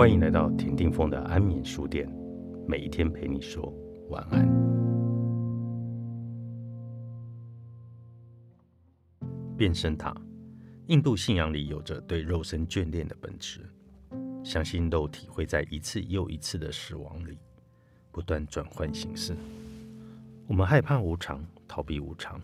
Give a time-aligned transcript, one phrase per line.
[0.00, 2.10] 欢迎来到田定峰的安眠书店，
[2.66, 3.70] 每一天陪你说
[4.08, 4.48] 晚安。
[9.58, 10.16] 变身塔，
[10.86, 13.60] 印度信仰里有着对肉身眷恋的本质，
[14.42, 17.38] 相信肉体会在一次又一次的死亡里
[18.10, 19.36] 不断转换形式。
[20.46, 22.40] 我们害怕无常，逃避无常，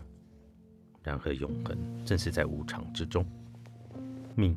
[1.01, 3.25] 然而永恒正是在无常之中。
[4.35, 4.55] 命，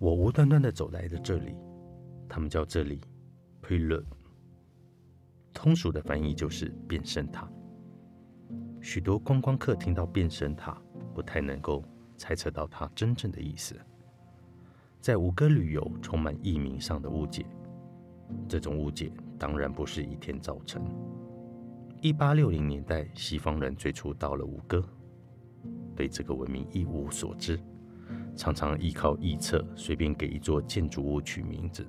[0.00, 1.54] 我无端端的走来的这里。
[2.28, 3.00] 他们叫这里
[3.60, 4.06] p r e l u d
[5.52, 7.48] 通俗的翻译就是变身塔。
[8.80, 10.76] 许多观光客听到变身塔，
[11.14, 11.82] 不太能够
[12.16, 13.74] 猜测到它真正的意思。
[15.00, 17.46] 在吴哥旅游，充满译名上的误解。
[18.48, 20.82] 这种误解当然不是一天造成。
[22.02, 24.84] 一八六零年代，西方人最初到了吴哥，
[25.94, 27.58] 对这个文明一无所知，
[28.36, 31.86] 常常依靠臆测，随便给一座建筑物取名字。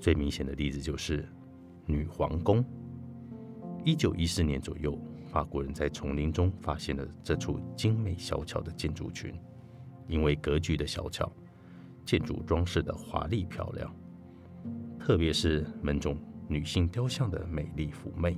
[0.00, 1.28] 最明显的例子就是
[1.84, 2.64] 女皇宫。
[3.84, 9.32] 一九一四年左右，法国人在丛林中发现了这处精美小巧的建筑群。
[10.08, 11.30] 因为格局的小巧，
[12.04, 13.94] 建筑装饰的华丽漂亮，
[14.98, 18.36] 特别是门中女性雕像的美丽妩媚，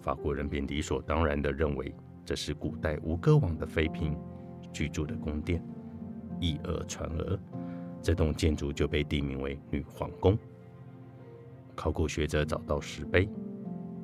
[0.00, 4.16] 法国人便理所当然地认为这是古代吴哥王的妃嫔
[4.72, 5.62] 居住的宫殿。
[6.40, 7.38] 以讹传讹，
[8.02, 10.36] 这栋建筑就被定名为女皇宫。
[11.74, 13.28] 考古学者找到石碑，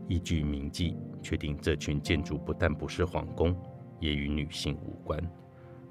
[0.09, 3.55] 依据铭记确定这群建筑不但不是皇宫，
[3.99, 5.21] 也与女性无关，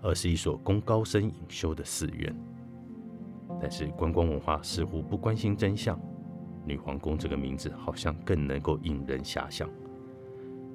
[0.02, 2.36] 而是一所供高僧隐修的寺院。
[3.62, 6.00] 但是观光文化似乎不关心真相，
[6.66, 9.70] 女皇宫这个名字好像更能够引人遐想，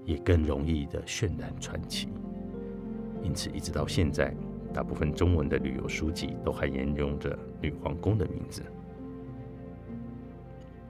[0.05, 2.09] 也更容易的渲染传奇。
[3.23, 4.35] 因此，一直到现在，
[4.73, 8.63] 大部分中文的旅游书籍都还沿用着女皇宫的名字。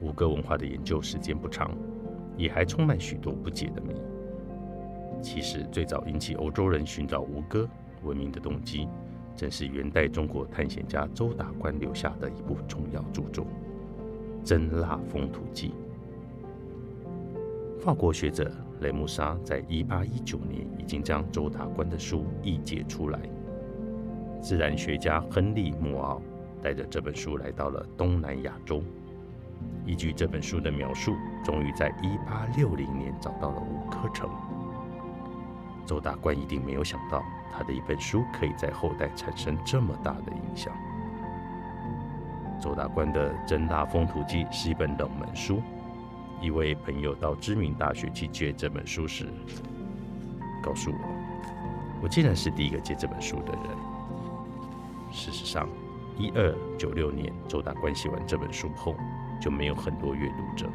[0.05, 1.75] 吴哥文化的研究时间不长，
[2.37, 3.95] 也还充满许多不解的谜。
[5.23, 7.67] 其实，最早引起欧洲人寻找吴哥
[8.03, 8.87] 文明的动机，
[9.35, 13.47] 正是元代中国探险家周达观留下的一部重要著作
[14.45, 15.73] 《真腊风土记》。
[17.81, 23.19] 法国学者雷穆沙在1819年已经将周达观的书译解出来。
[24.43, 26.21] 自然学家亨利·莫奥
[26.63, 28.83] 带着这本书来到了东南亚洲。
[29.87, 31.93] 依据这本书的描述，终于在
[32.57, 34.29] 1860年找到了五颗城。
[35.87, 40.73] 周大观一定没有想到，他的一本书可以在后代产生这么大的影响。
[42.61, 45.61] 周大观的《真腊风土记》是一本冷门书。
[46.41, 49.29] 一位朋友到知名大学去借这本书时，
[50.63, 50.99] 告诉我，
[52.03, 53.63] 我竟然是第一个借这本书的人。
[55.11, 55.69] 事实上
[56.19, 58.95] ，1296年周大观写完这本书后，
[59.41, 60.69] 就没有很多阅读者。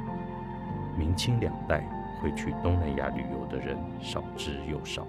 [0.98, 1.82] 明清两代
[2.22, 5.08] 会去东南亚旅游的人少之又少，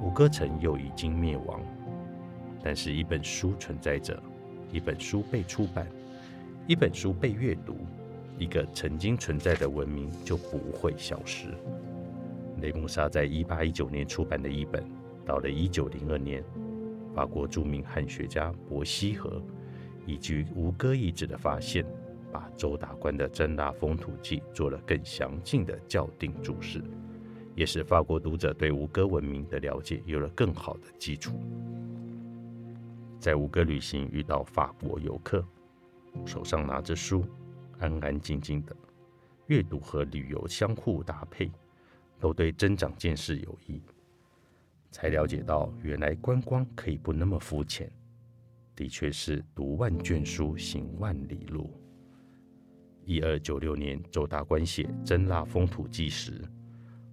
[0.00, 1.60] 五哥城又已经灭亡。
[2.64, 4.20] 但是，一本书存在着，
[4.70, 5.86] 一本书被出版，
[6.66, 7.76] 一本书被阅读，
[8.38, 11.48] 一个曾经存在的文明就不会消失。
[12.60, 14.84] 雷姆沙在一八一九年出版的一本，
[15.26, 16.42] 到了一九零二年，
[17.14, 19.42] 法国著名汉学家伯希和
[20.06, 21.84] 以及吴哥遗址的发现。
[22.32, 26.82] 把周达观的《真腊风土记》做了更详尽的校订注释，
[27.54, 31.38] 也使法国读者对吴哥文明的了解有了更好的基础。
[33.20, 35.46] 在吴哥旅行遇到法国游客，
[36.24, 37.24] 手上拿着书，
[37.78, 38.74] 安安静静的
[39.46, 41.50] 阅读和旅游相互搭配，
[42.18, 43.80] 都对增长见识有益。
[44.90, 47.90] 才了解到，原来观光可以不那么肤浅，
[48.74, 51.70] 的确是读万卷书，行万里路。
[53.04, 56.40] 一二九六年，周达观写《真腊风土记》时，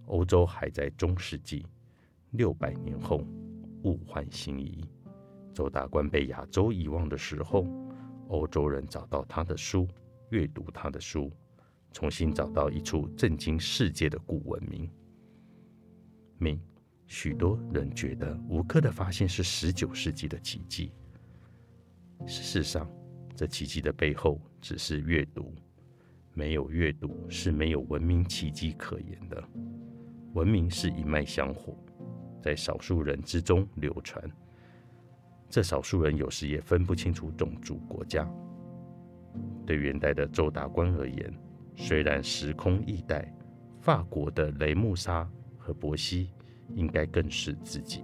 [0.06, 1.66] 欧洲还在中世纪。
[2.32, 3.26] 六百年后，
[3.84, 4.86] 物换星移，
[5.52, 7.66] 周达观被亚洲遗忘的时候，
[8.28, 9.88] 欧洲人找到他的书，
[10.30, 11.32] 阅读他的书，
[11.92, 14.88] 重新找到一处震惊世界的古文明。
[16.38, 16.62] 明，
[17.08, 20.92] 许多人觉得吴哥的发现是十九世纪的奇迹。
[22.28, 22.88] 事实上，
[23.36, 25.52] 这奇迹的背后只是阅读。
[26.40, 29.44] 没有阅读是没有文明奇迹可言的。
[30.32, 31.76] 文明是一脉香火，
[32.42, 34.24] 在少数人之中流传。
[35.50, 38.26] 这少数人有时也分不清楚种族、国家。
[39.66, 41.34] 对元代的周达观而言，
[41.76, 43.30] 虽然时空异代，
[43.82, 46.30] 法国的雷穆沙和伯希
[46.74, 48.02] 应该更是自己。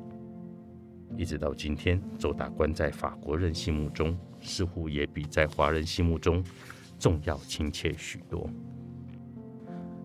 [1.15, 6.43] 一直到今天，周达观在法国人心目中似乎也比在华人心目中
[6.99, 8.49] 重要亲切许多。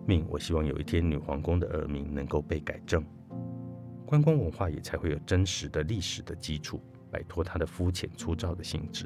[0.05, 3.03] 命，我希望有一天女皇宫的耳名能够被改正，
[4.05, 9.05] 观光文化也才会有真实的历史的基础，摆脱它的肤浅粗糙的性质。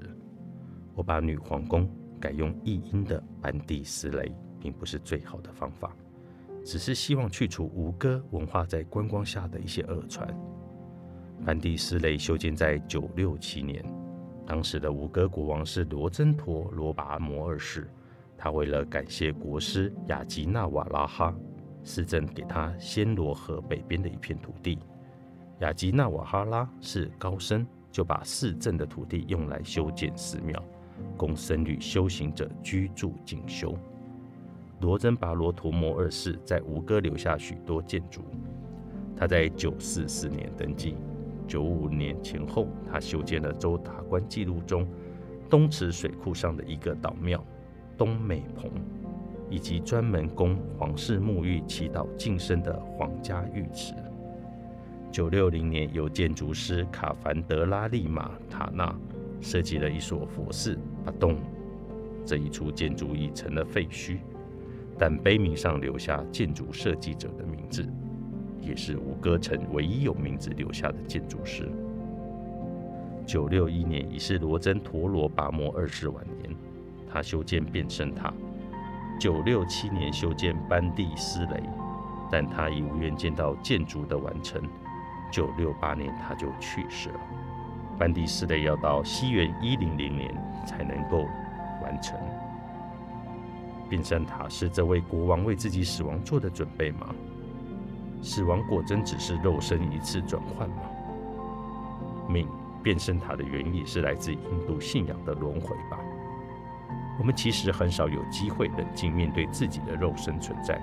[0.94, 1.90] 我把女皇宫
[2.20, 5.96] 改用译音的班蒂斯雷，并不是最好的方法，
[6.64, 10.34] 只是希望去除吴哥文化在观光下的一些恶传。
[11.46, 13.84] 班蒂斯雷修建在九六七年，
[14.46, 17.90] 当时的吴哥国王是罗真陀罗拔摩二世。
[18.38, 21.34] 他为了感谢国师雅吉纳瓦拉哈，
[21.84, 24.78] 市政给他暹罗河北边的一片土地。
[25.60, 30.62] 雅吉纳瓦哈拉是高僧，就把赐赠的土地用来修建寺庙，
[31.16, 33.76] 供僧侣修行者居住进修。
[34.82, 38.22] 罗真拔罗陀摩二世在吴哥留下许多建筑。
[39.16, 40.98] 他在九四四年登基，
[41.48, 44.88] 九五年前后，他修建了周达观记录中
[45.50, 47.44] 东池水库上的一个岛庙。
[47.98, 48.70] 东美棚，
[49.50, 53.94] 以及专门供皇室沐浴、祈祷、净身的皇家浴池。
[55.10, 58.94] 九六零年，由建筑师卡凡德拉利马塔纳
[59.40, 61.38] 设计了一所佛寺，把洞
[62.26, 64.18] 这一处建筑已成了废墟，
[65.00, 67.88] 但碑铭上留下建筑设计者的名字，
[68.66, 71.70] 也是吴哥城唯一有名字留下的建筑师。
[73.26, 76.56] 九六一年，已是罗真陀罗拔摩二世晚年。
[77.08, 78.34] 他修建变身塔，
[79.20, 81.64] 九六七年修建班蒂斯雷，
[82.30, 84.62] 但他已无缘见到建筑的完成。
[85.32, 87.20] 九六八年他就去世了。
[87.98, 90.30] 班蒂斯雷要到西元一零零年
[90.68, 91.26] 才能够
[91.82, 92.20] 完成。
[93.88, 97.16] 变身塔是这位国王为自己死亡做的准备吗？
[98.26, 100.78] 死亡果真只是肉身一次转换吗？
[102.28, 102.48] 命
[102.82, 106.00] 变身塔的原意是来自印度信仰的轮回吧？
[107.20, 110.82] 我们其实很少有机会冷静面对自己的肉身存在。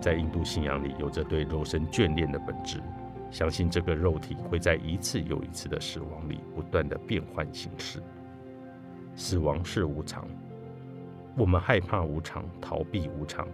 [0.00, 2.82] 在印度信仰里，有着对肉身眷恋的本质，
[3.30, 8.02] 相信这个肉体会在一次又一次的死亡里不断的变换形式。
[9.14, 10.26] 死亡是无常，
[11.36, 13.46] 我们害怕无常，逃避无常，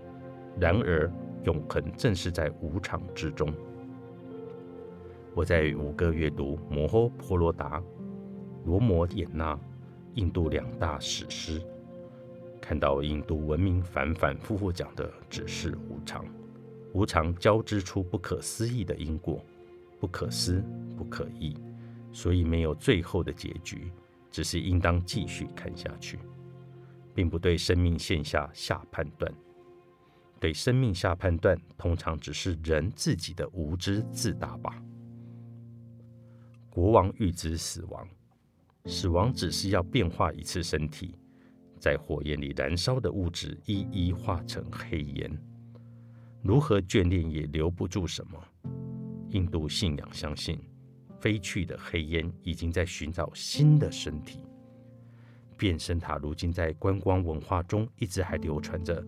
[0.59, 1.13] 然而
[1.45, 3.53] 永恒正是在无常之中。
[5.35, 7.81] 我在五个阅读《摩诃婆罗达》
[8.65, 9.55] 《罗摩衍那》。
[10.15, 11.63] 印度两大史诗，
[12.61, 16.25] 看到印度文明反反复复讲的只是无常，
[16.93, 19.41] 无常交织出不可思议的因果，
[20.01, 20.65] 不可思
[20.97, 21.57] 不可议，
[22.11, 23.93] 所以没有最后的结局，
[24.33, 26.19] 只是应当继续看下去，
[27.15, 29.33] 并不对生命线下下判断。
[30.41, 34.83] 对生命下判断，通常只是人自己的无知自大吧。
[36.71, 38.09] 国王预知死亡。
[38.87, 41.15] 死亡只是要变化一次身体，
[41.79, 45.31] 在火焰里燃烧的物质一一化成黑烟，
[46.43, 48.43] 如何眷恋也留不住什么。
[49.29, 50.59] 印度信仰相信，
[51.21, 54.41] 飞去的黑烟已经在寻找新的身体。
[55.59, 59.07] 变身塔如今在观光文化中一直还流传着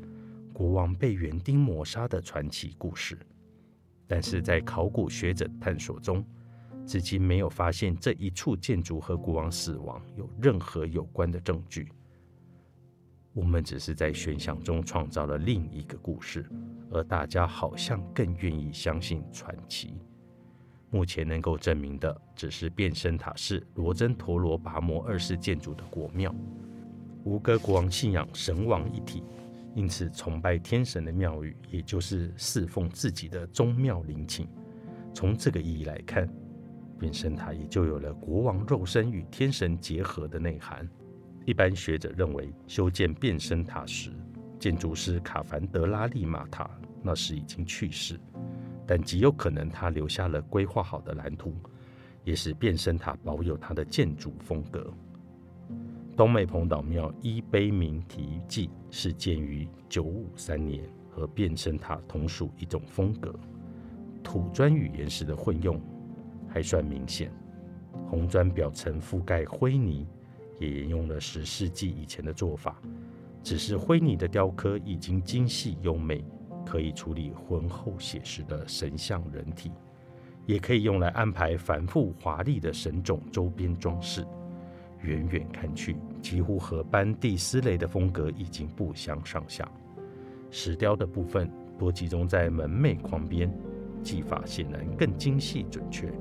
[0.63, 3.19] 国王被园丁抹杀的传奇故事，
[4.07, 6.25] 但是在考古学者探索中。
[6.87, 11.91] 至今没有发现这一处建筑和国王死亡有任何有关的证据。
[13.33, 16.49] 我们只是在悬想中创造了另一个故事，
[16.93, 19.97] 而大家好像更愿意相信传奇。
[20.91, 26.33] 目前能够证明的只是变身塔是罗真陀罗拔摩二世建筑的国庙。
[27.25, 29.25] 吴哥国王信仰神王一体，
[29.75, 34.49] 因此崇拜天神的庙宇也就是侍奉自己的宗庙陵寝。
[35.15, 36.29] 从这个意义来看。
[36.99, 40.89] 变身塔也就有了国王肉身与天神结合的内涵。
[41.45, 44.13] 一般学者认为，修建变身塔时，
[44.57, 46.71] 建筑师卡凡德拉利马塔
[47.03, 48.21] 那时已经去世，
[48.87, 51.53] 但极有可能他留下了规划好的蓝图，
[52.23, 54.95] 也使变身塔保有它的建筑风格。
[56.17, 63.35] 东美蓬岛庙依碑铭题记是建于九五三年，和变身塔同属一种风格，
[64.23, 65.81] 土砖与岩石的混用。
[66.47, 67.33] 还算明显，
[68.07, 70.07] 红砖表层覆盖灰泥，
[70.61, 72.77] 也沿用了十世纪以前的做法。
[73.43, 76.23] 只是灰泥的雕刻已经精细优美，
[76.67, 79.73] 可以处理浑厚写实的神像人体，
[80.45, 84.23] 也可以用来安排繁复华丽的神种周边装饰。
[85.03, 89.69] 远远看去，几乎和班蒂斯雷的风格已经不相上下。
[90.51, 93.53] 石雕的部分多集中在门楣框边，
[94.03, 96.13] 技法显然更精细准确。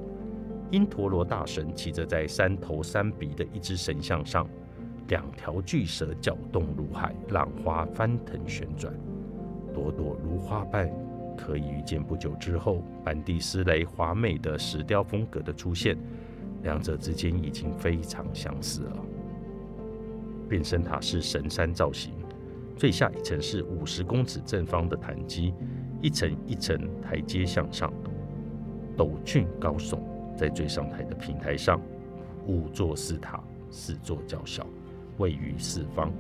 [0.72, 4.48] 因陀罗大神骑着在三头三鼻的一只神像上，
[5.10, 8.94] 两条巨蛇搅动如海，浪花翻腾旋转，
[9.74, 10.90] 朵朵如花瓣，
[11.38, 15.98] 可以预见不久之后，班蒂斯雷华美的石雕风格的出现，
[16.64, 18.98] 两者之间已经非常相似了。
[20.50, 22.14] 变身塔是神山造型，
[22.76, 25.54] 最下一层是五十公尺正方的坛基，
[26.02, 27.92] 一层一层台阶向上，
[28.98, 30.00] 陡峻高耸。
[30.38, 31.80] 在最上台的平台上，
[32.48, 33.40] 五座寺塔，
[33.70, 34.66] 四座较小，
[35.18, 36.12] 位于四方。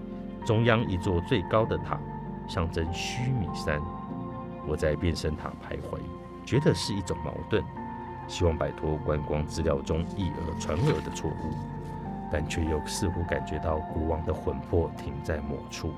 [0.45, 1.99] 中央一座最高的塔，
[2.47, 3.81] 象征须弥山。
[4.67, 5.97] 我在变身塔徘徊，
[6.45, 7.63] 觉得是一种矛盾，
[8.31, 11.53] 希望摆脱观光资料中以讹传讹的错误，
[12.31, 15.91] 但却又似乎感觉到国王的魂魄停在某处。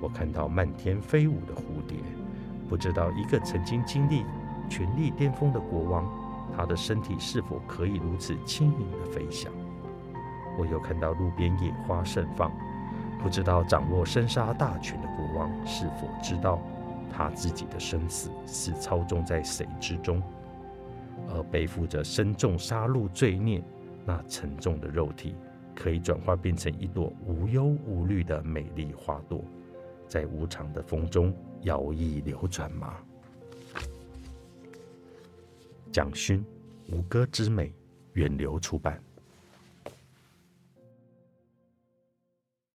[0.00, 1.98] 我看到漫天飞舞的蝴蝶，
[2.68, 4.24] 不知道一个曾经经历
[4.68, 6.06] 权力巅峰的国王。
[6.56, 9.52] 他的身体是否可以如此轻盈的飞翔？
[10.56, 12.52] 我又看到路边野花盛放，
[13.20, 16.60] 不知道掌握生杀大权的国王是否知道
[17.12, 20.22] 他自己的生死是操纵在谁之中，
[21.32, 23.62] 而背负着深重杀戮罪孽，
[24.04, 25.34] 那沉重的肉体
[25.74, 29.44] 可以转化变成一朵无忧无虑的美丽花朵，
[30.06, 32.96] 在无常的风中摇曳流转吗？
[35.92, 36.44] 蒋勋
[36.94, 37.68] 《吴歌之美》，
[38.12, 39.02] 远流出版。